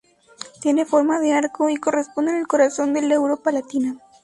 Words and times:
Tiene 0.61 0.87
forma 0.87 1.19
de 1.19 1.33
arco 1.33 1.69
y 1.69 1.75
se 1.75 1.79
corresponde 1.81 2.31
con 2.31 2.39
el 2.39 2.47
corazón 2.47 2.91
de 2.91 3.03
la 3.03 3.13
Europa 3.13 3.51
latina. 3.51 3.97